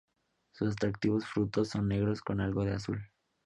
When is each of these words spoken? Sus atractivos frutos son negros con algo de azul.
Sus 0.55 0.71
atractivos 0.73 1.27
frutos 1.27 1.67
son 1.69 1.87
negros 1.89 2.21
con 2.21 2.41
algo 2.41 2.65
de 2.65 2.73
azul. 2.73 3.03